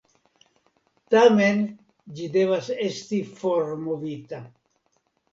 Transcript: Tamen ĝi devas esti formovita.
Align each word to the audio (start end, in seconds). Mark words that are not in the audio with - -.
Tamen 1.15 1.59
ĝi 2.19 2.29
devas 2.37 2.69
esti 2.85 3.19
formovita. 3.41 4.41